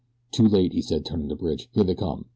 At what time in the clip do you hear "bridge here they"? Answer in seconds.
1.35-1.93